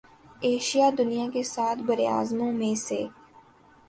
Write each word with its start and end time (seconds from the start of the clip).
Asia 0.41 0.89
دنیا 0.97 1.25
کے 1.33 1.43
سات 1.45 1.77
براعظموں 1.87 2.51
میں 2.51 2.73
سے 2.77 2.99